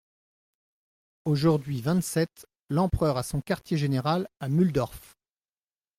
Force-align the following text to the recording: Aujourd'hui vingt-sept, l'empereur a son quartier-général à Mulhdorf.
Aujourd'hui 1.25 1.79
vingt-sept, 1.79 2.47
l'empereur 2.71 3.17
a 3.17 3.21
son 3.21 3.39
quartier-général 3.39 4.29
à 4.39 4.49
Mulhdorf. 4.49 5.15